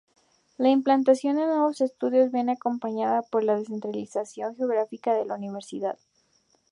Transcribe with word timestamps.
La 0.57 0.69
implantación 0.69 1.35
de 1.35 1.45
nuevos 1.45 1.79
estudios 1.79 2.31
viene 2.31 2.53
acompañada 2.53 3.21
por 3.21 3.43
la 3.43 3.55
descentralización 3.55 4.55
geográfica 4.55 5.13
de 5.13 5.25
la 5.25 5.35
Universidad. 5.35 5.99